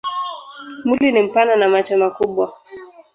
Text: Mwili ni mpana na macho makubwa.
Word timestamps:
Mwili 0.85 1.11
ni 1.11 1.21
mpana 1.21 1.55
na 1.55 1.69
macho 1.69 1.97
makubwa. 1.97 2.53